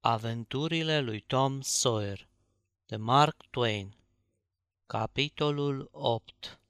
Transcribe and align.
Aventurile 0.00 1.00
lui 1.00 1.20
Tom 1.20 1.60
Sawyer 1.60 2.28
de 2.86 2.96
Mark 2.96 3.36
Twain 3.50 3.96
Capitolul 4.86 5.88
8 5.92 6.60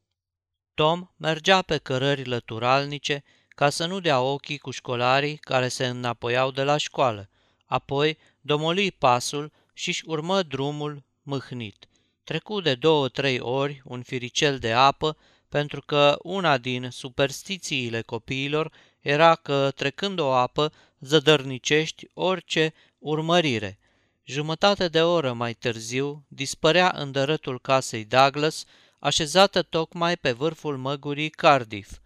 Tom 0.74 1.08
mergea 1.16 1.62
pe 1.62 1.78
cărări 1.78 2.24
lăturalnice 2.24 3.24
ca 3.48 3.70
să 3.70 3.86
nu 3.86 4.00
dea 4.00 4.20
ochii 4.20 4.58
cu 4.58 4.70
școlarii 4.70 5.36
care 5.36 5.68
se 5.68 5.86
înapoiau 5.86 6.50
de 6.50 6.62
la 6.62 6.76
școală, 6.76 7.28
apoi 7.64 8.18
domoli 8.40 8.90
pasul 8.92 9.52
și-și 9.72 10.04
urmă 10.06 10.42
drumul 10.42 11.04
mâhnit. 11.22 11.88
Trecu 12.24 12.60
de 12.60 12.74
două-trei 12.74 13.40
ori 13.40 13.82
un 13.84 14.02
firicel 14.02 14.58
de 14.58 14.72
apă, 14.72 15.16
pentru 15.48 15.80
că 15.80 16.18
una 16.22 16.58
din 16.58 16.90
superstițiile 16.90 18.02
copiilor 18.02 18.72
era 19.00 19.34
că, 19.34 19.70
trecând 19.74 20.18
o 20.18 20.32
apă, 20.32 20.72
zădărnicești 21.00 22.06
orice 22.14 22.74
urmărire. 22.98 23.78
Jumătate 24.24 24.88
de 24.88 25.02
oră 25.02 25.32
mai 25.32 25.54
târziu 25.54 26.24
dispărea 26.28 26.92
în 26.96 27.12
dărătul 27.12 27.60
casei 27.60 28.04
Douglas, 28.04 28.64
așezată 28.98 29.62
tocmai 29.62 30.16
pe 30.16 30.32
vârful 30.32 30.76
măgurii 30.76 31.30
Cardiff. 31.30 31.98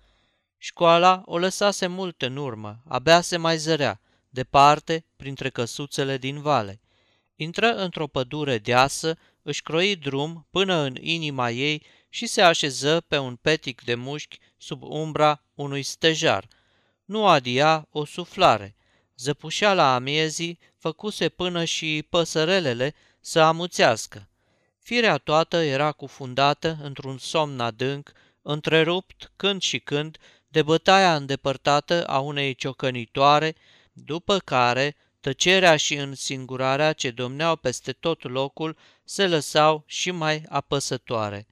Școala 0.58 1.22
o 1.24 1.38
lăsase 1.38 1.86
mult 1.86 2.22
în 2.22 2.36
urmă, 2.36 2.82
abia 2.88 3.20
se 3.20 3.36
mai 3.36 3.56
zărea, 3.56 4.00
departe, 4.28 5.04
printre 5.16 5.50
căsuțele 5.50 6.18
din 6.18 6.40
vale. 6.40 6.80
Intră 7.36 7.74
într-o 7.74 8.06
pădure 8.06 8.58
deasă, 8.58 9.18
își 9.42 9.62
croi 9.62 9.96
drum 9.96 10.46
până 10.50 10.74
în 10.74 10.96
inima 11.00 11.50
ei 11.50 11.82
și 12.08 12.26
se 12.26 12.42
așeză 12.42 13.00
pe 13.00 13.18
un 13.18 13.36
petic 13.36 13.82
de 13.84 13.94
mușchi 13.94 14.38
sub 14.56 14.82
umbra 14.82 15.42
unui 15.54 15.82
stejar. 15.82 16.48
Nu 17.04 17.26
adia 17.26 17.86
o 17.90 18.04
suflare. 18.04 18.76
Zăpușeala 19.22 19.94
amiezii 19.94 20.58
făcuse 20.78 21.28
până 21.28 21.64
și 21.64 22.06
păsărelele 22.08 22.94
să 23.20 23.40
amuțească. 23.40 24.28
Firea 24.78 25.16
toată 25.16 25.56
era 25.56 25.92
cufundată 25.92 26.78
într-un 26.82 27.18
somn 27.18 27.60
adânc, 27.60 28.12
întrerupt 28.42 29.32
când 29.36 29.60
și 29.60 29.78
când 29.78 30.18
de 30.48 30.62
bătaia 30.62 31.16
îndepărtată 31.16 32.06
a 32.06 32.18
unei 32.18 32.54
ciocănitoare, 32.54 33.54
după 33.92 34.38
care 34.38 34.96
tăcerea 35.20 35.76
și 35.76 35.94
însingurarea 35.94 36.92
ce 36.92 37.10
domneau 37.10 37.56
peste 37.56 37.92
tot 37.92 38.22
locul 38.22 38.76
se 39.04 39.26
lăsau 39.26 39.84
și 39.86 40.10
mai 40.10 40.42
apăsătoare. 40.48 41.46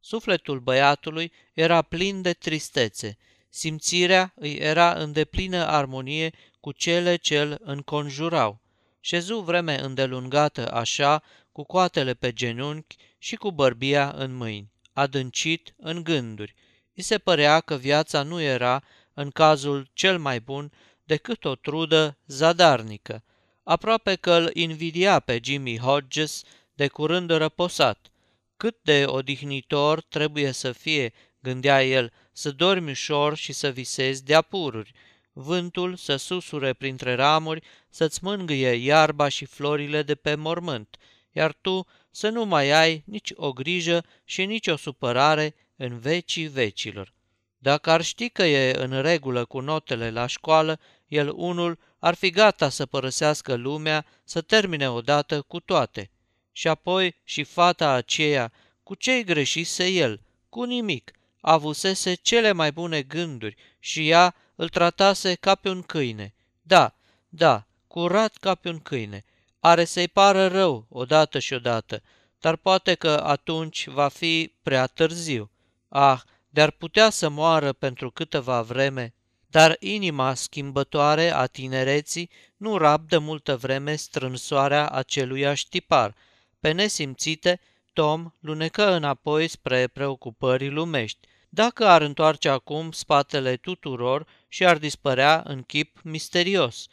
Sufletul 0.00 0.58
băiatului 0.58 1.32
era 1.54 1.82
plin 1.82 2.22
de 2.22 2.32
tristețe, 2.32 3.18
simțirea 3.48 4.32
îi 4.34 4.54
era 4.54 4.92
în 4.92 5.12
deplină 5.12 5.66
armonie 5.66 6.32
cu 6.62 6.72
cele 6.72 7.16
ce 7.16 7.40
îl 7.40 7.58
înconjurau. 7.60 8.60
Șezu 9.00 9.38
vreme 9.38 9.80
îndelungată 9.80 10.72
așa, 10.72 11.22
cu 11.52 11.62
coatele 11.62 12.14
pe 12.14 12.32
genunchi 12.32 12.96
și 13.18 13.36
cu 13.36 13.52
bărbia 13.52 14.12
în 14.16 14.34
mâini, 14.34 14.70
adâncit 14.92 15.74
în 15.76 16.02
gânduri. 16.02 16.54
I 16.92 17.02
se 17.02 17.18
părea 17.18 17.60
că 17.60 17.74
viața 17.74 18.22
nu 18.22 18.40
era, 18.40 18.82
în 19.14 19.30
cazul 19.30 19.90
cel 19.92 20.18
mai 20.18 20.40
bun, 20.40 20.72
decât 21.04 21.44
o 21.44 21.54
trudă 21.54 22.16
zadarnică. 22.26 23.22
Aproape 23.62 24.14
că 24.14 24.32
îl 24.32 24.50
invidia 24.52 25.20
pe 25.20 25.40
Jimmy 25.42 25.78
Hodges, 25.78 26.42
de 26.74 26.88
curând 26.88 27.30
răposat. 27.30 28.10
Cât 28.56 28.76
de 28.82 29.04
odihnitor 29.06 30.02
trebuie 30.02 30.52
să 30.52 30.72
fie, 30.72 31.12
gândea 31.40 31.84
el, 31.84 32.12
să 32.32 32.50
dormi 32.50 32.90
ușor 32.90 33.36
și 33.36 33.52
să 33.52 33.68
visezi 33.68 34.24
de 34.24 34.34
apururi, 34.34 34.92
vântul 35.32 35.96
să 35.96 36.16
susure 36.16 36.72
printre 36.72 37.14
ramuri, 37.14 37.62
să-ți 37.88 38.24
mângâie 38.24 38.72
iarba 38.72 39.28
și 39.28 39.44
florile 39.44 40.02
de 40.02 40.14
pe 40.14 40.34
mormânt, 40.34 40.96
iar 41.32 41.52
tu 41.60 41.86
să 42.10 42.28
nu 42.28 42.44
mai 42.44 42.70
ai 42.70 43.02
nici 43.06 43.32
o 43.34 43.52
grijă 43.52 44.04
și 44.24 44.44
nici 44.44 44.66
o 44.66 44.76
supărare 44.76 45.54
în 45.76 45.98
vecii 45.98 46.46
vecilor. 46.46 47.12
Dacă 47.58 47.90
ar 47.90 48.02
ști 48.02 48.28
că 48.28 48.42
e 48.42 48.76
în 48.76 49.02
regulă 49.02 49.44
cu 49.44 49.60
notele 49.60 50.10
la 50.10 50.26
școală, 50.26 50.80
el 51.06 51.32
unul 51.34 51.78
ar 51.98 52.14
fi 52.14 52.30
gata 52.30 52.68
să 52.68 52.86
părăsească 52.86 53.54
lumea, 53.54 54.06
să 54.24 54.40
termine 54.40 54.90
odată 54.90 55.42
cu 55.42 55.60
toate. 55.60 56.10
Și 56.52 56.68
apoi 56.68 57.14
și 57.24 57.42
fata 57.42 57.90
aceea, 57.90 58.52
cu 58.82 58.94
ce-i 58.94 59.24
greșise 59.24 59.86
el? 59.86 60.20
Cu 60.48 60.62
nimic. 60.62 61.10
Avusese 61.40 62.14
cele 62.14 62.52
mai 62.52 62.72
bune 62.72 63.02
gânduri 63.02 63.56
și 63.78 64.08
ea 64.08 64.34
îl 64.62 64.68
tratase 64.68 65.34
ca 65.34 65.54
pe 65.54 65.68
un 65.68 65.82
câine. 65.82 66.34
Da, 66.62 66.94
da, 67.28 67.66
curat 67.86 68.36
ca 68.36 68.54
pe 68.54 68.68
un 68.68 68.78
câine. 68.78 69.24
Are 69.60 69.84
să-i 69.84 70.08
pară 70.08 70.46
rău 70.46 70.86
odată 70.88 71.38
și 71.38 71.52
odată, 71.52 72.02
dar 72.40 72.56
poate 72.56 72.94
că 72.94 73.22
atunci 73.24 73.86
va 73.86 74.08
fi 74.08 74.52
prea 74.62 74.86
târziu. 74.86 75.50
Ah, 75.88 76.20
de-ar 76.48 76.70
putea 76.70 77.10
să 77.10 77.28
moară 77.28 77.72
pentru 77.72 78.10
câteva 78.10 78.62
vreme, 78.62 79.14
dar 79.46 79.76
inima 79.80 80.34
schimbătoare 80.34 81.30
a 81.30 81.46
tinereții 81.46 82.30
nu 82.56 82.76
rabdă 82.76 83.18
multă 83.18 83.56
vreme 83.56 83.94
strânsoarea 83.94 84.88
aceluiași 84.88 85.68
tipar. 85.68 86.14
Pe 86.60 86.72
nesimțite, 86.72 87.60
Tom 87.92 88.32
lunecă 88.40 88.92
înapoi 88.92 89.48
spre 89.48 89.86
preocupării 89.86 90.70
lumești. 90.70 91.28
Dacă 91.54 91.86
ar 91.86 92.02
întoarce 92.02 92.48
acum 92.48 92.92
spatele 92.92 93.56
tuturor 93.56 94.26
și 94.48 94.66
ar 94.66 94.78
dispărea 94.78 95.42
în 95.46 95.62
chip 95.62 95.98
misterios. 96.02 96.86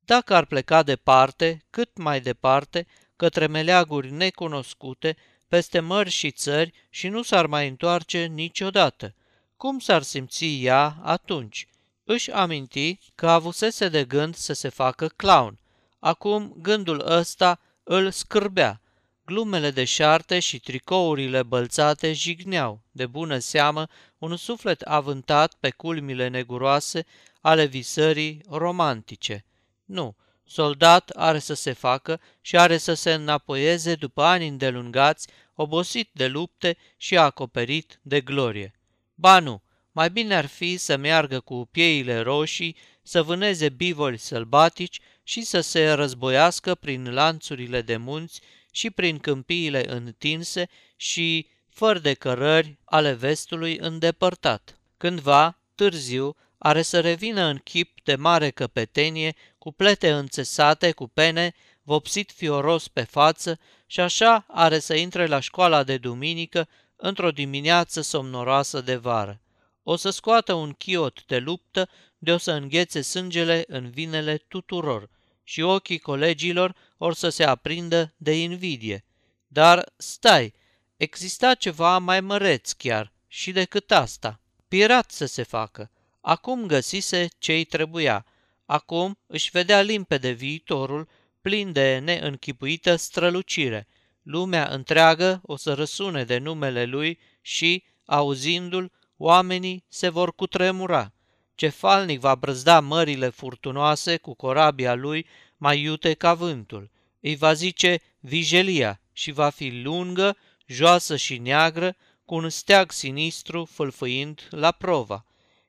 Dacă 0.00 0.34
ar 0.34 0.44
pleca 0.44 0.82
departe, 0.82 1.64
cât 1.70 1.96
mai 1.96 2.20
departe, 2.20 2.86
către 3.16 3.46
meleaguri 3.46 4.10
necunoscute, 4.10 5.16
peste 5.48 5.80
mări 5.80 6.10
și 6.10 6.30
țări 6.30 6.72
și 6.90 7.08
nu 7.08 7.22
s-ar 7.22 7.46
mai 7.46 7.68
întoarce 7.68 8.24
niciodată. 8.24 9.14
Cum 9.56 9.78
s-ar 9.78 10.02
simți 10.02 10.62
ea 10.62 10.96
atunci? 11.02 11.68
Își 12.04 12.30
aminti 12.30 12.98
că 13.14 13.30
avusese 13.30 13.88
de 13.88 14.04
gând 14.04 14.34
să 14.34 14.52
se 14.52 14.68
facă 14.68 15.06
clown. 15.06 15.58
Acum 15.98 16.54
gândul 16.58 17.02
ăsta 17.06 17.60
îl 17.82 18.10
scârbea. 18.10 18.80
Glumele 19.26 19.70
de 19.70 19.84
șarte 19.84 20.38
și 20.38 20.58
tricourile 20.58 21.42
bălțate 21.42 22.12
jigneau, 22.12 22.82
de 22.90 23.06
bună 23.06 23.38
seamă, 23.38 23.86
un 24.18 24.36
suflet 24.36 24.80
avântat 24.80 25.54
pe 25.60 25.70
culmile 25.70 26.28
neguroase 26.28 27.06
ale 27.40 27.64
visării 27.64 28.42
romantice. 28.48 29.44
Nu, 29.84 30.16
soldat 30.44 31.10
are 31.10 31.38
să 31.38 31.54
se 31.54 31.72
facă 31.72 32.20
și 32.40 32.56
are 32.56 32.76
să 32.76 32.94
se 32.94 33.12
înapoieze 33.12 33.94
după 33.94 34.22
ani 34.22 34.48
îndelungați, 34.48 35.28
obosit 35.54 36.10
de 36.12 36.26
lupte 36.26 36.76
și 36.96 37.16
acoperit 37.16 37.98
de 38.02 38.20
glorie. 38.20 38.74
Ba 39.14 39.38
nu, 39.38 39.62
mai 39.92 40.10
bine 40.10 40.34
ar 40.34 40.46
fi 40.46 40.76
să 40.76 40.96
meargă 40.96 41.40
cu 41.40 41.68
pieile 41.70 42.20
roșii, 42.20 42.76
să 43.02 43.22
vâneze 43.22 43.68
bivoli 43.68 44.18
sălbatici 44.18 45.00
și 45.22 45.42
să 45.42 45.60
se 45.60 45.92
războiască 45.92 46.74
prin 46.74 47.12
lanțurile 47.12 47.82
de 47.82 47.96
munți 47.96 48.40
și 48.76 48.90
prin 48.90 49.18
câmpiile 49.18 49.92
întinse 49.92 50.68
și 50.96 51.48
fără 51.68 51.98
de 51.98 52.14
cărări 52.14 52.78
ale 52.84 53.12
vestului 53.12 53.78
îndepărtat. 53.78 54.78
Cândva, 54.96 55.58
târziu, 55.74 56.36
are 56.58 56.82
să 56.82 57.00
revină 57.00 57.44
în 57.44 57.58
chip 57.58 58.02
de 58.02 58.14
mare 58.14 58.50
căpetenie, 58.50 59.34
cu 59.58 59.72
plete 59.72 60.10
înțesate, 60.12 60.92
cu 60.92 61.08
pene, 61.08 61.54
vopsit 61.82 62.32
fioros 62.32 62.88
pe 62.88 63.02
față 63.02 63.58
și 63.86 64.00
așa 64.00 64.44
are 64.48 64.78
să 64.78 64.94
intre 64.94 65.26
la 65.26 65.40
școala 65.40 65.82
de 65.82 65.96
duminică 65.96 66.68
într-o 66.96 67.30
dimineață 67.30 68.00
somnoroasă 68.00 68.80
de 68.80 68.96
vară. 68.96 69.40
O 69.82 69.96
să 69.96 70.10
scoată 70.10 70.52
un 70.52 70.72
chiot 70.72 71.24
de 71.26 71.38
luptă 71.38 71.88
de 72.18 72.32
o 72.32 72.36
să 72.36 72.52
înghețe 72.52 73.00
sângele 73.00 73.64
în 73.66 73.90
vinele 73.90 74.36
tuturor 74.36 75.10
și 75.44 75.60
ochii 75.60 75.98
colegilor 75.98 76.74
or 76.96 77.14
să 77.14 77.28
se 77.28 77.44
aprindă 77.44 78.14
de 78.16 78.40
invidie. 78.40 79.04
Dar 79.46 79.92
stai, 79.96 80.54
exista 80.96 81.54
ceva 81.54 81.98
mai 81.98 82.20
măreț 82.20 82.72
chiar 82.72 83.12
și 83.26 83.52
decât 83.52 83.90
asta. 83.90 84.40
Pirat 84.68 85.10
să 85.10 85.26
se 85.26 85.42
facă. 85.42 85.90
Acum 86.20 86.66
găsise 86.66 87.28
ce-i 87.38 87.64
trebuia. 87.64 88.26
Acum 88.66 89.18
își 89.26 89.50
vedea 89.50 89.80
limpede 89.80 90.30
viitorul, 90.30 91.08
plin 91.40 91.72
de 91.72 91.98
neînchipuită 91.98 92.96
strălucire. 92.96 93.86
Lumea 94.22 94.68
întreagă 94.68 95.40
o 95.42 95.56
să 95.56 95.74
răsune 95.74 96.24
de 96.24 96.38
numele 96.38 96.84
lui 96.84 97.18
și, 97.40 97.84
auzindu-l, 98.04 98.92
oamenii 99.16 99.84
se 99.88 100.08
vor 100.08 100.34
cutremura. 100.34 101.12
Cefalnic 101.54 102.20
va 102.20 102.34
brăzda 102.34 102.80
mările 102.80 103.28
furtunoase 103.28 104.16
cu 104.16 104.34
corabia 104.34 104.94
lui 104.94 105.26
mai 105.56 105.80
iute 105.80 106.14
ca 106.14 106.34
vântul. 106.34 106.90
Îi 107.20 107.36
va 107.36 107.52
zice 107.52 108.00
vijelia 108.20 109.00
și 109.12 109.30
va 109.30 109.50
fi 109.50 109.80
lungă, 109.82 110.36
joasă 110.66 111.16
și 111.16 111.38
neagră, 111.38 111.96
cu 112.24 112.34
un 112.34 112.48
steag 112.48 112.92
sinistru 112.92 113.64
fâlfâind 113.64 114.46
la 114.50 114.70
prova. 114.70 115.24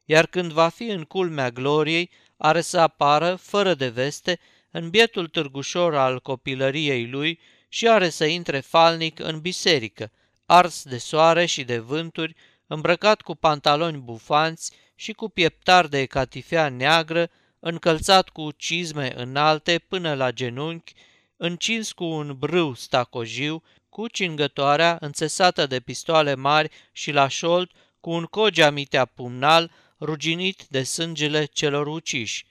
Iar 0.05 0.25
când 0.25 0.51
va 0.51 0.69
fi 0.69 0.83
în 0.83 1.03
culmea 1.03 1.49
gloriei, 1.49 2.09
are 2.37 2.61
să 2.61 2.79
apară, 2.79 3.35
fără 3.35 3.73
de 3.73 3.89
veste, 3.89 4.39
în 4.71 4.89
bietul 4.89 5.27
târgușor 5.27 5.95
al 5.95 6.21
copilăriei 6.21 7.07
lui 7.07 7.39
și 7.69 7.87
are 7.87 8.09
să 8.09 8.25
intre 8.25 8.59
falnic 8.59 9.19
în 9.19 9.39
biserică, 9.39 10.11
ars 10.45 10.83
de 10.83 10.97
soare 10.97 11.45
și 11.45 11.63
de 11.63 11.77
vânturi, 11.77 12.35
îmbrăcat 12.67 13.21
cu 13.21 13.35
pantaloni 13.35 13.97
bufanți 13.97 14.71
și 14.95 15.13
cu 15.13 15.29
pieptar 15.29 15.87
de 15.87 16.05
catifea 16.05 16.69
neagră, 16.69 17.29
încălțat 17.59 18.29
cu 18.29 18.51
cizme 18.51 19.13
înalte 19.15 19.79
până 19.87 20.13
la 20.13 20.31
genunchi, 20.31 20.93
încins 21.37 21.91
cu 21.91 22.03
un 22.03 22.35
brâu 22.37 22.73
stacojiu, 22.73 23.63
cu 23.89 24.07
cingătoarea 24.07 24.97
înțesată 24.99 25.65
de 25.65 25.79
pistoale 25.79 26.35
mari 26.35 26.71
și 26.91 27.11
la 27.11 27.27
șold, 27.27 27.69
cu 27.99 28.09
un 28.09 28.23
cogeamitea 28.23 29.05
pumnal 29.05 29.71
ruginit 29.99 30.65
de 30.69 30.83
sângele 30.83 31.45
celor 31.45 31.87
uciși. 31.87 32.45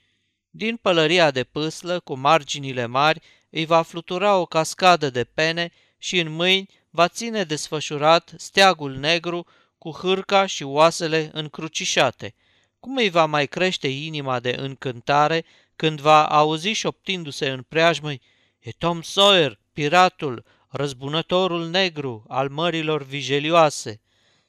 Din 0.50 0.76
pălăria 0.76 1.30
de 1.30 1.44
pâslă, 1.44 2.00
cu 2.00 2.14
marginile 2.14 2.86
mari, 2.86 3.20
îi 3.50 3.64
va 3.64 3.82
flutura 3.82 4.36
o 4.36 4.46
cascadă 4.46 5.10
de 5.10 5.24
pene 5.24 5.72
și 5.98 6.18
în 6.18 6.32
mâini 6.32 6.68
va 6.90 7.08
ține 7.08 7.44
desfășurat 7.44 8.34
steagul 8.36 8.96
negru 8.96 9.46
cu 9.84 9.90
hârca 9.90 10.46
și 10.46 10.62
oasele 10.62 11.30
încrucișate. 11.32 12.34
Cum 12.80 12.96
îi 12.96 13.10
va 13.10 13.24
mai 13.26 13.46
crește 13.46 13.88
inima 13.88 14.40
de 14.40 14.54
încântare 14.58 15.44
când 15.76 16.00
va 16.00 16.26
auzi 16.26 16.68
șoptindu-se 16.72 17.48
în 17.48 17.62
preajmăi, 17.62 18.20
E 18.58 18.70
Tom 18.78 19.02
Sawyer, 19.02 19.58
piratul, 19.72 20.44
răzbunătorul 20.68 21.68
negru 21.68 22.24
al 22.28 22.48
mărilor 22.48 23.02
vijelioase. 23.02 24.00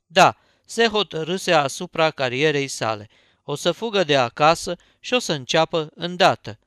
Da, 0.06 0.38
se 0.66 0.88
hotărâse 0.88 1.52
asupra 1.52 2.12
carierei 2.12 2.68
sale. 2.68 3.10
O 3.44 3.56
să 3.56 3.72
fugă 3.72 4.04
de 4.04 4.18
acasă 4.18 4.76
și 5.00 5.14
o 5.14 5.20
să 5.20 5.34
înceapă 5.34 5.90
îndată. 5.96 6.60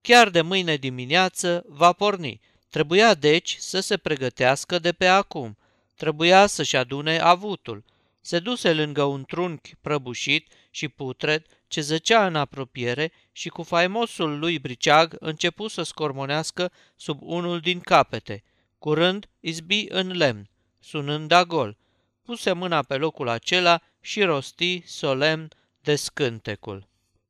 Chiar 0.00 0.28
de 0.28 0.40
mâine 0.40 0.76
dimineață 0.76 1.64
va 1.66 1.92
porni. 1.92 2.40
Trebuia 2.68 3.14
deci 3.14 3.56
să 3.58 3.80
se 3.80 3.96
pregătească 3.96 4.78
de 4.78 4.92
pe 4.92 5.06
acum. 5.06 5.56
Trebuia 5.96 6.46
să-și 6.46 6.76
adune 6.76 7.18
avutul. 7.18 7.84
Se 8.24 8.38
duse 8.38 8.72
lângă 8.72 9.02
un 9.02 9.24
trunchi 9.24 9.74
prăbușit 9.80 10.52
și 10.70 10.88
putred 10.88 11.46
ce 11.68 11.80
zăcea 11.80 12.26
în 12.26 12.36
apropiere 12.36 13.12
și 13.32 13.48
cu 13.48 13.62
faimosul 13.62 14.38
lui 14.38 14.58
briceag 14.58 15.16
începu 15.18 15.68
să 15.68 15.82
scormonească 15.82 16.72
sub 16.96 17.18
unul 17.22 17.60
din 17.60 17.80
capete. 17.80 18.42
Curând 18.78 19.28
izbi 19.40 19.86
în 19.88 20.16
lemn, 20.16 20.50
sunând 20.78 21.30
a 21.30 21.44
gol. 21.44 21.76
Puse 22.22 22.52
mâna 22.52 22.82
pe 22.82 22.96
locul 22.96 23.28
acela 23.28 23.82
și 24.00 24.22
rosti 24.22 24.82
solemn 24.86 25.48
descântecul. 25.80 26.88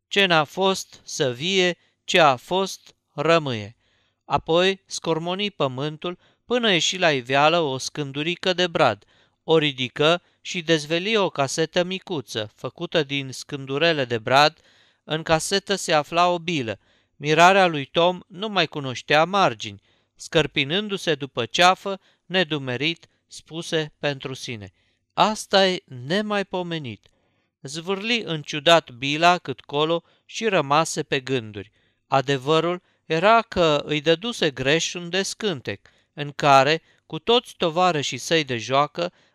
Ce 0.09 0.27
n-a 0.27 0.45
fost 0.45 1.01
să 1.05 1.33
vie, 1.33 1.77
ce 2.05 2.21
a 2.21 2.37
fost 2.37 2.95
rămâie. 3.13 3.77
Apoi 4.25 4.81
scormoni 4.87 5.51
pământul 5.51 6.19
până 6.45 6.73
ieși 6.73 6.99
la 6.99 7.13
iveală 7.13 7.59
o 7.59 7.79
scândurică 7.79 8.53
de 8.53 8.67
brad, 8.67 9.05
o 9.45 9.59
ridică 9.59 10.23
și 10.43 10.63
dezveli 10.63 11.17
o 11.17 11.31
casetă 11.31 11.85
micuță, 11.85 12.51
făcută 12.55 13.03
din 13.03 13.33
scândurele 13.33 14.05
de 14.05 14.19
brad. 14.19 14.59
În 15.05 15.23
casetă 15.23 15.75
se 15.75 15.93
afla 15.93 16.29
o 16.29 16.39
bilă. 16.39 16.79
Mirarea 17.17 17.67
lui 17.67 17.85
Tom 17.85 18.21
nu 18.27 18.49
mai 18.49 18.67
cunoștea 18.67 19.25
margini. 19.25 19.83
Scărpinându-se 20.15 21.15
după 21.15 21.47
ceafă, 21.47 22.01
nedumerit, 22.27 23.07
spuse 23.27 23.93
pentru 23.99 24.35
sine. 24.35 24.73
Asta 25.13 25.69
e 25.69 25.83
nemaipomenit. 26.07 27.07
Zvârli 27.61 28.23
în 28.23 28.43
ciudat 28.43 28.91
bila 28.91 29.39
cât 29.39 29.61
colo 29.61 30.03
și 30.25 30.49
rămase 30.49 31.03
pe 31.03 31.21
gânduri. 31.21 31.71
Adevărul 32.07 32.83
era 33.05 33.43
că 33.43 33.83
îi 33.85 34.01
dăduse 34.01 34.51
greș 34.51 34.95
un 34.95 35.09
descântec, 35.09 35.89
în 36.13 36.31
care, 36.31 36.83
cu 37.07 37.19
toți 37.19 37.55
tovarășii 37.57 38.19
săi 38.19 38.45
de 38.45 38.57
joacă, 38.57 39.13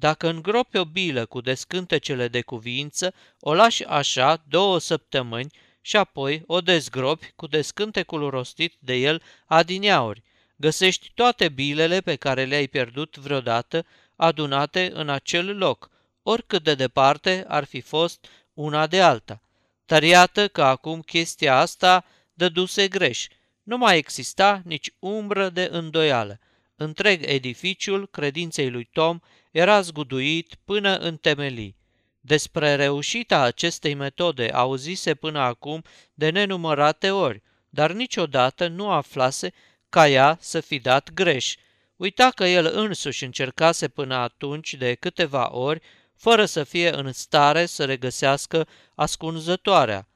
Dacă 0.00 0.28
îngropi 0.28 0.76
o 0.76 0.84
bilă 0.84 1.26
cu 1.26 1.40
descântecele 1.40 2.28
de 2.28 2.40
cuvință, 2.40 3.14
o 3.40 3.54
lași 3.54 3.84
așa 3.84 4.44
două 4.48 4.78
săptămâni 4.78 5.52
și 5.80 5.96
apoi 5.96 6.42
o 6.46 6.60
dezgropi 6.60 7.32
cu 7.36 7.46
descântecul 7.46 8.30
rostit 8.30 8.74
de 8.78 8.94
el 8.94 9.22
adineauri. 9.46 10.22
Găsești 10.56 11.10
toate 11.14 11.48
bilele 11.48 12.00
pe 12.00 12.16
care 12.16 12.44
le-ai 12.44 12.66
pierdut 12.66 13.16
vreodată 13.16 13.86
adunate 14.16 14.90
în 14.94 15.08
acel 15.08 15.56
loc, 15.56 15.90
oricât 16.22 16.62
de 16.62 16.74
departe 16.74 17.44
ar 17.48 17.64
fi 17.64 17.80
fost 17.80 18.26
una 18.54 18.86
de 18.86 19.00
alta. 19.02 19.42
Dar 19.86 20.02
iată 20.02 20.48
că 20.48 20.62
acum 20.62 21.00
chestia 21.00 21.58
asta 21.58 22.04
dăduse 22.34 22.88
greș. 22.88 23.26
Nu 23.62 23.76
mai 23.76 23.96
exista 23.96 24.62
nici 24.64 24.90
umbră 24.98 25.48
de 25.48 25.68
îndoială. 25.72 26.40
Întreg 26.76 27.22
edificiul 27.24 28.08
credinței 28.08 28.70
lui 28.70 28.88
Tom 28.92 29.20
era 29.58 29.80
zguduit 29.80 30.54
până 30.64 30.96
în 30.96 31.16
temelii. 31.16 31.76
Despre 32.20 32.74
reușita 32.74 33.40
acestei 33.40 33.94
metode 33.94 34.50
auzise 34.52 35.14
până 35.14 35.38
acum 35.38 35.82
de 36.14 36.30
nenumărate 36.30 37.10
ori, 37.10 37.42
dar 37.68 37.92
niciodată 37.92 38.68
nu 38.68 38.90
aflase 38.90 39.52
ca 39.88 40.08
ea 40.08 40.36
să 40.40 40.60
fi 40.60 40.78
dat 40.78 41.12
greș. 41.12 41.54
Uita 41.96 42.30
că 42.30 42.44
el 42.44 42.70
însuși 42.74 43.24
încercase 43.24 43.88
până 43.88 44.14
atunci 44.14 44.74
de 44.74 44.94
câteva 44.94 45.54
ori, 45.54 45.80
fără 46.16 46.44
să 46.44 46.64
fie 46.64 46.94
în 46.94 47.12
stare 47.12 47.66
să 47.66 47.84
regăsească 47.84 48.68
ascunzătoarea. 48.94 50.08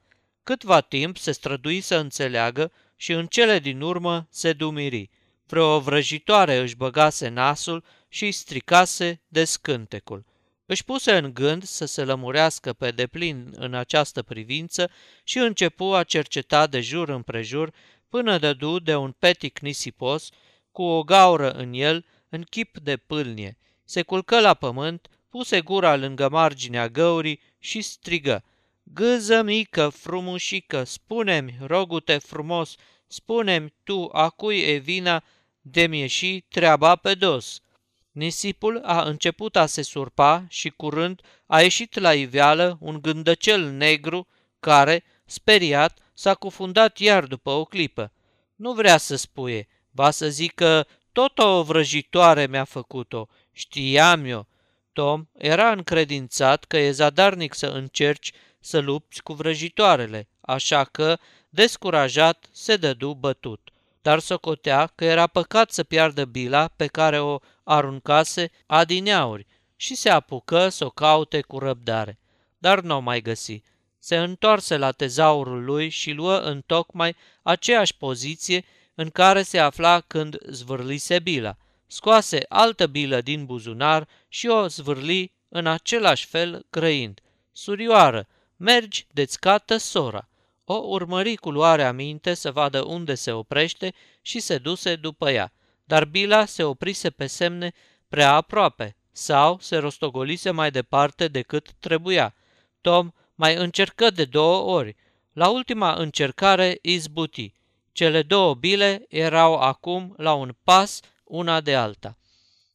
Câtva 0.43 0.81
timp 0.81 1.17
se 1.17 1.33
strădui 1.33 1.81
să 1.81 1.97
înțeleagă 1.97 2.73
și 2.97 3.13
în 3.13 3.27
cele 3.27 3.59
din 3.59 3.81
urmă 3.81 4.27
se 4.31 4.53
dumiri. 4.53 5.11
Vreo 5.47 5.81
vrăjitoare 5.81 6.57
își 6.57 6.77
băgase 6.77 7.29
nasul 7.29 7.85
și 8.13 8.25
îi 8.25 8.33
stricase 8.33 9.21
descântecul. 9.29 10.25
Își 10.67 10.85
puse 10.85 11.17
în 11.17 11.35
gând 11.35 11.63
să 11.63 11.85
se 11.85 12.05
lămurească 12.05 12.73
pe 12.73 12.91
deplin 12.91 13.53
în 13.57 13.75
această 13.75 14.23
privință 14.23 14.91
și 15.25 15.39
începu 15.39 15.85
a 15.85 16.03
cerceta 16.03 16.67
de 16.67 16.81
jur 16.81 17.09
împrejur 17.09 17.73
până 18.09 18.39
dădu 18.39 18.79
de 18.79 18.95
un 18.97 19.15
petic 19.19 19.59
nisipos 19.59 20.29
cu 20.73 20.83
o 20.83 21.03
gaură 21.03 21.51
în 21.51 21.73
el 21.73 22.05
în 22.29 22.43
chip 22.43 22.79
de 22.79 22.97
pâlnie. 22.97 23.59
Se 23.85 24.03
culcă 24.03 24.41
la 24.41 24.55
pământ, 24.55 25.09
puse 25.29 25.61
gura 25.61 25.97
lângă 25.97 26.29
marginea 26.29 26.89
găurii 26.89 27.41
și 27.59 27.81
strigă. 27.81 28.45
Gâză 28.83 29.43
mică, 29.43 29.89
frumușică, 29.89 30.85
spune-mi, 30.85 31.57
rogute 31.61 32.19
frumos, 32.19 32.75
spune-mi 33.07 33.73
tu 33.85 34.09
a 34.13 34.31
cui 34.31 34.61
e 34.61 34.77
vina 34.77 35.25
de-mi 35.61 35.99
ieși 35.99 36.41
treaba 36.41 36.97
pe 36.97 37.15
dos. 37.15 37.63
Nisipul 38.13 38.81
a 38.85 39.03
început 39.03 39.57
a 39.57 39.67
se 39.67 39.83
surpa 39.83 40.45
și 40.49 40.71
curând 40.71 41.21
a 41.47 41.61
ieșit 41.61 41.99
la 41.99 42.15
iveală 42.15 42.77
un 42.81 43.01
gândăcel 43.01 43.71
negru 43.71 44.27
care, 44.61 45.05
speriat, 45.25 45.99
s-a 46.15 46.35
cufundat 46.35 46.99
iar 46.99 47.25
după 47.25 47.51
o 47.51 47.65
clipă. 47.65 48.13
Nu 48.57 48.73
vrea 48.73 48.97
să 48.97 49.17
spuie, 49.17 49.69
va 49.91 50.11
să 50.11 50.29
zică 50.29 50.87
tot 51.13 51.39
o 51.39 51.63
vrăjitoare 51.63 52.47
mi-a 52.47 52.65
făcut-o, 52.65 53.29
știam 53.53 54.25
eu. 54.25 54.47
Tom 54.93 55.27
era 55.33 55.71
încredințat 55.71 56.65
că 56.65 56.77
e 56.77 56.91
zadarnic 56.91 57.55
să 57.55 57.67
încerci 57.67 58.33
să 58.61 58.79
lupți 58.79 59.23
cu 59.23 59.33
vrăjitoarele, 59.33 60.29
așa 60.41 60.85
că, 60.85 61.19
descurajat, 61.49 62.49
se 62.51 62.77
dădu 62.77 63.15
bătut 63.15 63.73
dar 64.03 64.19
socotea 64.19 64.93
că 64.95 65.05
era 65.05 65.27
păcat 65.27 65.71
să 65.71 65.85
piardă 65.85 66.25
bila 66.25 66.69
pe 66.69 66.87
care 66.87 67.21
o 67.21 67.39
aruncase 67.65 68.51
adineauri 68.67 69.47
și 69.77 69.95
se 69.95 70.11
apucă 70.11 70.69
să 70.69 70.85
o 70.85 70.91
caute 70.91 71.41
cu 71.41 71.59
răbdare. 71.59 72.19
Dar 72.59 72.81
nu 72.81 72.97
o 72.97 72.99
mai 72.99 73.21
găsi. 73.21 73.63
Se 73.99 74.17
întoarse 74.17 74.77
la 74.77 74.93
tezaurul 74.93 75.65
lui 75.65 75.89
și 75.89 76.11
luă 76.11 76.39
în 76.39 76.63
tocmai 76.67 77.17
aceeași 77.43 77.97
poziție 77.97 78.65
în 78.95 79.11
care 79.11 79.43
se 79.43 79.59
afla 79.59 80.01
când 80.01 80.39
zvârlise 80.47 81.19
bila. 81.19 81.57
Scoase 81.87 82.45
altă 82.49 82.87
bilă 82.87 83.21
din 83.21 83.45
buzunar 83.45 84.09
și 84.29 84.47
o 84.47 84.67
zvârli 84.67 85.33
în 85.49 85.67
același 85.67 86.27
fel 86.27 86.67
grăind. 86.71 87.21
Surioară, 87.53 88.27
mergi 88.57 89.07
de-ți 89.13 89.39
sora. 89.79 90.29
O 90.65 90.75
urmări 90.75 91.37
cu 91.37 91.51
luarea 91.51 91.93
minte 91.93 92.35
să 92.35 92.53
vadă 92.53 92.85
unde 92.85 93.15
se 93.15 93.33
oprește 93.33 93.95
și 94.23 94.41
se 94.41 94.59
duse 94.59 94.97
după 94.97 95.31
ea, 95.31 95.53
dar 95.85 96.05
Bila 96.05 96.45
se 96.45 96.63
oprise 96.63 97.11
pe 97.11 97.27
semne 97.27 97.73
prea 98.09 98.35
aproape 98.35 98.97
sau 99.13 99.59
se 99.61 99.77
rostogolise 99.77 100.51
mai 100.51 100.71
departe 100.71 101.29
decât 101.29 101.73
trebuia. 101.79 102.35
Tom 102.81 103.13
mai 103.35 103.55
încercă 103.55 104.11
de 104.11 104.25
două 104.25 104.77
ori. 104.77 104.97
La 105.33 105.49
ultima 105.49 105.93
încercare 105.93 106.79
izbuti. 106.83 107.55
Cele 107.93 108.23
două 108.23 108.55
bile 108.55 109.07
erau 109.09 109.55
acum 109.55 110.15
la 110.17 110.33
un 110.35 110.57
pas 110.65 111.01
una 111.25 111.61
de 111.61 111.75
alta. 111.75 112.17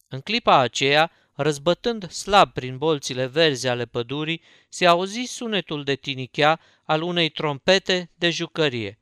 În 0.07 0.21
clipa 0.21 0.57
aceea, 0.57 1.11
răzbătând 1.33 2.11
slab 2.11 2.53
prin 2.53 2.77
bolțile 2.77 3.25
verzi 3.25 3.67
ale 3.67 3.85
pădurii, 3.85 4.41
se 4.69 4.85
auzi 4.85 5.21
sunetul 5.21 5.83
de 5.83 5.95
tinichea 5.95 6.59
al 6.87 7.01
unei 7.01 7.29
trompete 7.29 8.09
de 8.15 8.29
jucărie. 8.29 8.99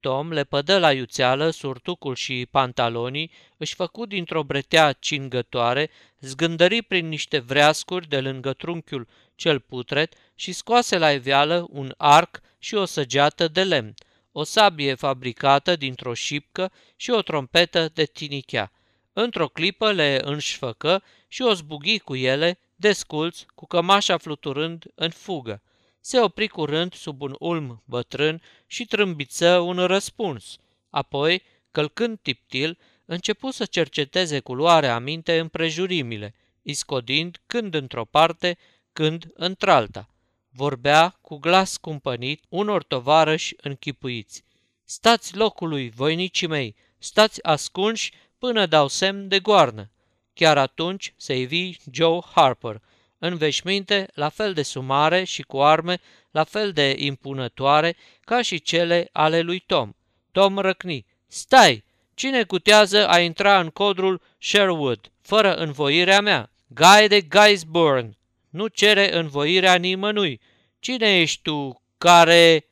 Tom 0.00 0.32
le 0.32 0.44
pădă 0.44 0.78
la 0.78 0.92
iuțeală 0.92 1.50
surtucul 1.50 2.14
și 2.14 2.46
pantalonii, 2.50 3.30
își 3.56 3.74
făcu 3.74 4.06
dintr-o 4.06 4.42
bretea 4.42 4.92
cingătoare, 4.92 5.90
zgândări 6.20 6.82
prin 6.82 7.08
niște 7.08 7.38
vreascuri 7.38 8.08
de 8.08 8.20
lângă 8.20 8.52
trunchiul 8.52 9.08
cel 9.34 9.60
putret 9.60 10.14
și 10.34 10.52
scoase 10.52 10.98
la 10.98 11.12
iveală 11.12 11.66
un 11.70 11.94
arc 11.96 12.40
și 12.58 12.74
o 12.74 12.84
săgeată 12.84 13.48
de 13.48 13.64
lemn, 13.64 13.94
o 14.32 14.42
sabie 14.42 14.94
fabricată 14.94 15.76
dintr-o 15.76 16.14
șipcă 16.14 16.72
și 16.96 17.10
o 17.10 17.22
trompetă 17.22 17.90
de 17.94 18.04
tinichea. 18.04 18.72
Într-o 19.12 19.48
clipă 19.48 19.92
le 19.92 20.20
înșfăcă 20.24 21.02
și 21.28 21.42
o 21.42 21.52
zbughi 21.52 21.98
cu 21.98 22.14
ele, 22.16 22.58
desculți, 22.76 23.46
cu 23.54 23.66
cămașa 23.66 24.16
fluturând 24.16 24.84
în 24.94 25.10
fugă. 25.10 25.62
Se 26.00 26.20
opri 26.20 26.48
curând 26.48 26.94
sub 26.94 27.22
un 27.22 27.36
ulm 27.38 27.82
bătrân 27.84 28.42
și 28.66 28.84
trâmbiță 28.84 29.58
un 29.58 29.86
răspuns. 29.86 30.56
Apoi, 30.90 31.42
călcând 31.70 32.18
tiptil, 32.22 32.78
începu 33.04 33.50
să 33.50 33.64
cerceteze 33.64 34.40
cu 34.40 34.54
luare 34.54 34.88
aminte 34.88 35.38
împrejurimile, 35.38 36.34
iscodind 36.62 37.40
când 37.46 37.74
într-o 37.74 38.04
parte, 38.04 38.58
când 38.92 39.30
într-alta. 39.34 40.08
Vorbea 40.48 41.18
cu 41.20 41.36
glas 41.36 41.76
cumpănit 41.76 42.44
unor 42.48 42.82
tovarăși 42.82 43.54
închipuiți. 43.60 44.44
Stați 44.84 45.36
locului, 45.36 45.90
voinicii 45.90 46.46
mei, 46.46 46.76
stați 46.98 47.42
ascunși 47.42 48.12
până 48.38 48.66
dau 48.66 48.88
semn 48.88 49.28
de 49.28 49.40
goarnă. 49.40 49.90
Chiar 50.34 50.58
atunci 50.58 51.14
se 51.16 51.38
ivi 51.38 51.76
Joe 51.92 52.20
Harper, 52.34 52.82
în 53.18 53.36
veșminte 53.36 54.08
la 54.14 54.28
fel 54.28 54.52
de 54.52 54.62
sumare 54.62 55.24
și 55.24 55.42
cu 55.42 55.60
arme 55.62 56.00
la 56.30 56.44
fel 56.44 56.72
de 56.72 56.94
impunătoare 56.98 57.96
ca 58.20 58.42
și 58.42 58.62
cele 58.62 59.08
ale 59.12 59.40
lui 59.40 59.58
Tom. 59.58 59.92
Tom 60.32 60.58
răcni. 60.58 61.06
Stai! 61.26 61.84
Cine 62.14 62.42
cutează 62.42 63.08
a 63.08 63.18
intra 63.20 63.60
în 63.60 63.68
codrul 63.68 64.22
Sherwood, 64.38 65.12
fără 65.20 65.54
învoirea 65.54 66.20
mea? 66.20 66.50
Guy 66.66 67.08
de 67.08 67.20
Guysburn! 67.20 68.16
Nu 68.50 68.66
cere 68.66 69.16
învoirea 69.16 69.74
nimănui. 69.74 70.40
Cine 70.78 71.20
ești 71.20 71.42
tu 71.42 71.82
care... 71.98 72.62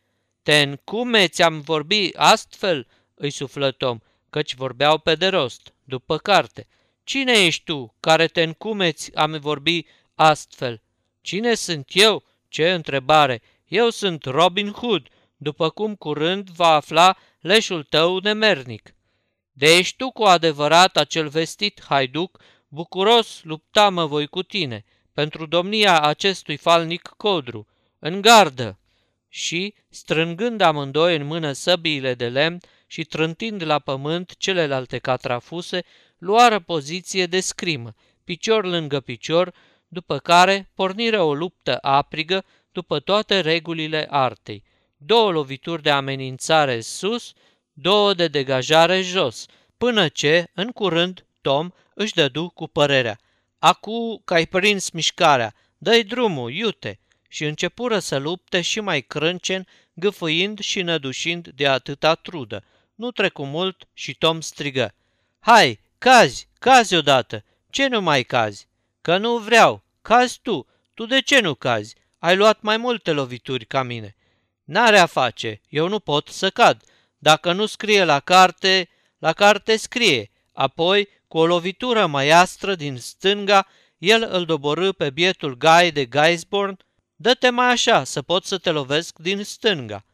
Te 0.43 0.61
încume 0.61 1.29
ți-am 1.29 1.61
vorbit 1.61 2.17
astfel? 2.17 2.87
îi 3.15 3.31
suflă 3.31 3.71
Tom 3.71 3.99
căci 4.37 4.55
vorbeau 4.55 4.99
pe 4.99 5.15
de 5.15 5.27
rost, 5.27 5.75
după 5.85 6.19
carte. 6.19 6.67
Cine 7.05 7.33
ești 7.33 7.65
tu, 7.65 7.95
care 8.01 8.27
te 8.27 8.43
încumeți 8.43 9.15
a-mi 9.15 9.39
vorbi 9.39 9.87
astfel? 10.17 10.83
Cine 11.21 11.55
sunt 11.55 11.89
eu? 11.93 12.25
Ce 12.49 12.73
întrebare! 12.73 13.43
Eu 13.69 13.91
sunt 13.91 14.25
Robin 14.25 14.71
Hood, 14.71 15.09
după 15.37 15.71
cum 15.71 15.95
curând 15.95 16.49
va 16.51 16.69
afla 16.69 17.17
leșul 17.41 17.83
tău 17.83 18.19
nemernic. 18.19 18.95
De 19.53 19.77
ești 19.77 19.97
tu 19.97 20.11
cu 20.11 20.23
adevărat 20.23 20.97
acel 20.97 21.29
vestit 21.29 21.83
haiduc, 21.89 22.41
bucuros 22.69 23.41
lupta-mă 23.43 24.07
voi 24.07 24.27
cu 24.27 24.43
tine, 24.43 24.85
pentru 25.13 25.47
domnia 25.47 26.01
acestui 26.01 26.57
falnic 26.57 27.03
codru. 27.17 27.67
În 27.99 28.21
gardă! 28.21 28.79
Și, 29.29 29.75
strângând 29.89 30.61
amândoi 30.61 31.17
în 31.17 31.27
mână 31.27 31.53
săbiile 31.53 32.15
de 32.15 32.29
lemn, 32.29 32.59
și 32.87 33.05
trântind 33.05 33.63
la 33.65 33.79
pământ 33.79 34.37
celelalte 34.39 34.99
catrafuse, 34.99 35.85
luară 36.19 36.59
poziție 36.59 37.27
de 37.27 37.41
scrimă, 37.41 37.95
picior 38.25 38.65
lângă 38.65 39.01
picior, 39.01 39.55
după 39.89 40.19
care 40.19 40.71
porniră 40.75 41.23
o 41.23 41.35
luptă 41.35 41.79
aprigă 41.81 42.45
după 42.73 43.01
toate 43.01 43.41
regulile 43.41 44.07
artei. 44.11 44.65
Două 44.97 45.31
lovituri 45.31 45.83
de 45.83 45.91
amenințare 45.91 46.81
sus, 46.81 47.33
două 47.73 48.15
de 48.15 48.29
degajare 48.29 49.01
jos, 49.01 49.47
până 49.79 50.09
ce, 50.09 50.51
în 50.55 50.71
curând, 50.71 51.27
Tom 51.41 51.71
își 51.95 52.15
dădu 52.15 52.49
cu 52.49 52.67
părerea. 52.67 53.19
Acu 53.59 54.21
că 54.25 54.35
ai 54.35 54.47
prins 54.47 54.91
mișcarea, 54.91 55.55
dă-i 55.79 56.05
drumul, 56.05 56.53
iute! 56.53 56.99
Și 57.29 57.45
începură 57.45 57.99
să 57.99 58.17
lupte 58.17 58.61
și 58.61 58.81
mai 58.81 59.01
crâncen, 59.01 59.67
gâfâind 59.95 60.59
și 60.59 60.83
nădușind 60.83 61.49
de 61.49 61.69
atâta 61.69 62.15
trudă. 62.15 62.65
Nu 62.95 63.11
trecu 63.11 63.45
mult 63.45 63.89
și 63.93 64.15
Tom 64.15 64.41
strigă. 64.41 64.95
Hai, 65.41 65.81
cazi, 65.99 66.49
cazi 66.59 66.95
odată. 66.95 67.45
Ce 67.71 67.87
nu 67.87 68.01
mai 68.01 68.23
cazi? 68.23 68.69
Că 69.07 69.17
nu 69.17 69.39
vreau. 69.39 69.85
Cazi 70.03 70.39
tu. 70.43 70.67
Tu 70.95 71.07
de 71.07 71.21
ce 71.21 71.41
nu 71.41 71.55
cazi? 71.55 71.95
Ai 72.19 72.37
luat 72.37 72.61
mai 72.61 72.77
multe 72.77 73.11
lovituri 73.11 73.65
ca 73.65 73.83
mine. 73.83 74.17
N-are 74.65 74.99
a 74.99 75.07
face. 75.07 75.61
Eu 75.69 75.89
nu 75.89 75.99
pot 75.99 76.29
să 76.29 76.51
cad. 76.51 76.83
Dacă 77.19 77.53
nu 77.53 77.67
scrie 77.67 78.05
la 78.05 78.21
carte, 78.21 78.89
la 79.19 79.33
carte 79.33 79.77
scrie. 79.77 80.31
Apoi, 80.53 81.09
cu 81.29 81.39
o 81.39 81.47
lovitură 81.47 82.07
maiastră 82.07 82.75
din 82.75 82.97
stânga, 82.97 83.67
el 83.99 84.29
îl 84.33 84.45
doborâ 84.45 84.93
pe 84.93 85.11
bietul 85.11 85.57
Guy 85.57 85.91
de 85.93 86.05
Guysborn. 86.05 86.77
Dă-te 87.17 87.51
mai 87.51 87.71
așa, 87.71 88.05
să 88.05 88.23
pot 88.23 88.45
să 88.45 88.59
te 88.59 88.71
lovesc 88.71 89.19
din 89.19 89.43
stânga. 89.43 90.05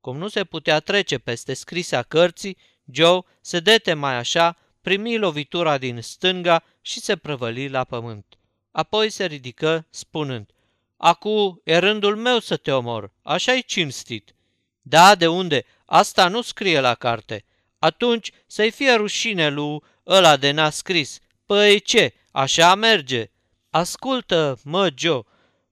Cum 0.00 0.16
nu 0.16 0.28
se 0.28 0.44
putea 0.44 0.80
trece 0.80 1.18
peste 1.18 1.54
scrisea 1.54 2.02
cărții, 2.02 2.58
Joe 2.92 3.20
se 3.40 3.60
dete 3.60 3.94
mai 3.94 4.14
așa, 4.14 4.56
primi 4.86 5.16
lovitura 5.18 5.78
din 5.78 6.00
stânga 6.00 6.64
și 6.80 7.00
se 7.00 7.16
prăvăli 7.16 7.68
la 7.68 7.84
pământ. 7.84 8.38
Apoi 8.70 9.10
se 9.10 9.24
ridică, 9.24 9.86
spunând, 9.90 10.50
Acu 10.96 11.60
e 11.64 11.78
rândul 11.78 12.16
meu 12.16 12.38
să 12.38 12.56
te 12.56 12.72
omor, 12.72 13.12
așa-i 13.22 13.62
cinstit. 13.62 14.34
Da, 14.82 15.14
de 15.14 15.26
unde? 15.26 15.64
Asta 15.86 16.28
nu 16.28 16.42
scrie 16.42 16.80
la 16.80 16.94
carte. 16.94 17.44
Atunci 17.78 18.30
să-i 18.46 18.70
fie 18.70 18.92
rușine 18.92 19.48
lui 19.48 19.82
ăla 20.06 20.36
de 20.36 20.50
n-a 20.50 20.70
scris. 20.70 21.18
Păi 21.46 21.80
ce, 21.80 22.14
așa 22.30 22.74
merge. 22.74 23.30
Ascultă, 23.70 24.58
mă, 24.64 24.88
Joe, 24.96 25.22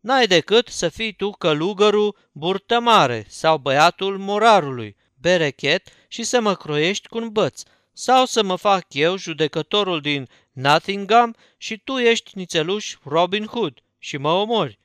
N-ai 0.00 0.26
decât 0.26 0.68
să 0.68 0.88
fii 0.88 1.12
tu 1.12 1.30
călugărul 1.30 2.16
burtă 2.32 2.80
mare 2.80 3.26
sau 3.28 3.58
băiatul 3.58 4.18
morarului, 4.18 4.96
berechet 5.14 5.88
și 6.08 6.22
să 6.22 6.40
mă 6.40 6.54
croiești 6.54 7.08
cu 7.08 7.18
un 7.18 7.28
băț, 7.28 7.62
sau 7.94 8.24
să 8.24 8.42
mă 8.42 8.56
fac 8.56 8.86
eu 8.88 9.16
judecătorul 9.16 10.00
din 10.00 10.28
Nottingham 10.52 11.36
și 11.56 11.78
tu 11.78 11.98
ești 11.98 12.30
nițeluș 12.34 12.96
Robin 13.02 13.46
Hood 13.46 13.78
și 13.98 14.16
mă 14.16 14.30
omori. 14.30 14.78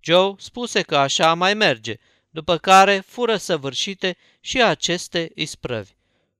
Joe 0.00 0.34
spuse 0.38 0.82
că 0.82 0.96
așa 0.96 1.34
mai 1.34 1.54
merge, 1.54 1.96
după 2.30 2.56
care 2.56 3.02
fură 3.06 3.36
săvârșite 3.36 4.16
și 4.40 4.62
aceste 4.62 5.30
isprăvi. 5.34 5.90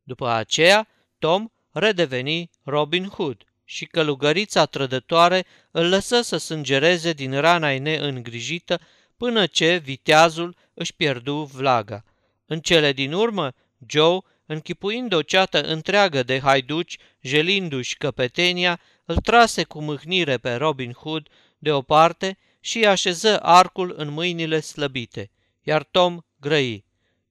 După 0.02 0.28
aceea, 0.28 0.88
Tom 1.18 1.48
redeveni 1.72 2.50
Robin 2.62 3.08
Hood 3.08 3.44
și 3.64 3.84
călugărița 3.84 4.66
trădătoare 4.66 5.46
îl 5.70 5.88
lăsă 5.88 6.20
să 6.20 6.36
sângereze 6.36 7.12
din 7.12 7.40
rana 7.40 7.72
ei 7.72 7.78
neîngrijită 7.78 8.80
până 9.16 9.46
ce 9.46 9.76
viteazul 9.76 10.56
își 10.75 10.94
pierdu 10.94 11.50
vlaga. 11.52 12.04
În 12.46 12.60
cele 12.60 12.92
din 12.92 13.12
urmă, 13.12 13.52
Joe, 13.86 14.18
închipuind 14.46 15.12
o 15.12 15.22
ceată 15.22 15.62
întreagă 15.62 16.22
de 16.22 16.40
haiduci, 16.40 16.98
jelindu-și 17.20 17.96
căpetenia, 17.96 18.80
îl 19.04 19.16
trase 19.16 19.64
cu 19.64 19.82
mâhnire 19.82 20.38
pe 20.38 20.54
Robin 20.54 20.92
Hood 20.92 21.28
de 21.58 21.72
o 21.72 21.82
parte 21.82 22.38
și 22.60 22.86
așeză 22.86 23.42
arcul 23.42 23.94
în 23.96 24.08
mâinile 24.08 24.60
slăbite, 24.60 25.30
iar 25.62 25.82
Tom 25.82 26.18
grăi. 26.40 26.84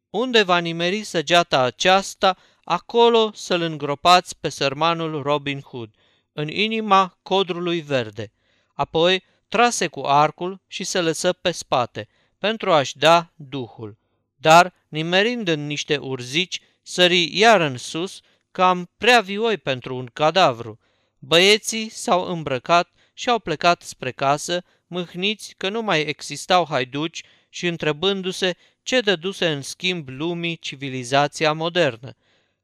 Unde 0.10 0.44
va 0.44 0.58
nimeri 0.58 1.04
săgeata 1.04 1.62
aceasta, 1.62 2.38
acolo 2.64 3.32
să-l 3.34 3.62
îngropați 3.62 4.40
pe 4.40 4.50
sărmanul 4.50 5.22
Robin 5.22 5.60
Hood– 5.60 5.90
în 6.38 6.48
inima 6.48 7.20
codrului 7.22 7.82
verde. 7.82 8.32
Apoi 8.74 9.24
trase 9.48 9.88
cu 9.88 10.00
arcul 10.00 10.62
și 10.68 10.84
se 10.84 11.02
lăsă 11.02 11.34
pe 11.34 11.52
spate 11.52 12.08
pentru 12.38 12.72
a-și 12.72 12.98
da 12.98 13.34
duhul. 13.36 13.98
Dar, 14.36 14.74
nimerind 14.88 15.48
în 15.48 15.66
niște 15.66 15.98
urzici, 15.98 16.62
sări 16.88 17.38
iar 17.38 17.62
în 17.62 17.78
sus, 17.78 18.22
cam 18.52 18.92
prea 18.98 19.22
vioi 19.22 19.58
pentru 19.58 19.96
un 19.96 20.06
cadavru. 20.14 20.80
Băieții 21.20 21.90
s-au 21.90 22.32
îmbrăcat 22.32 22.90
și 23.14 23.30
au 23.30 23.40
plecat 23.40 23.82
spre 23.82 24.12
casă, 24.12 24.64
mâhniți 24.88 25.54
că 25.58 25.70
nu 25.70 25.82
mai 25.82 26.02
existau 26.02 26.66
haiduci 26.70 27.24
și 27.50 27.68
întrebându-se 27.68 28.56
ce 28.84 29.02
dăduse 29.02 29.52
în 29.52 29.62
schimb 29.62 30.10
lumii 30.10 30.58
civilizația 30.58 31.54
modernă. 31.54 32.16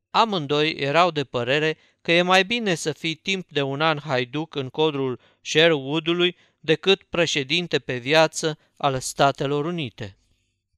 Amândoi 0.09 0.71
erau 0.71 1.11
de 1.11 1.23
părere 1.23 1.77
că 2.01 2.11
e 2.11 2.21
mai 2.21 2.43
bine 2.43 2.75
să 2.75 2.91
fii 2.91 3.15
timp 3.15 3.49
de 3.49 3.61
un 3.61 3.81
an 3.81 3.99
haiduc 3.99 4.55
în 4.55 4.69
codrul 4.69 5.19
Sherwoodului 5.41 6.35
decât 6.59 7.03
președinte 7.03 7.79
pe 7.79 7.97
viață 7.97 8.57
al 8.77 8.99
Statelor 8.99 9.65
Unite. 9.65 10.17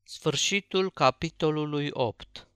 Sfârșitul 0.04 0.92
capitolului 0.92 1.90
8 1.92 2.48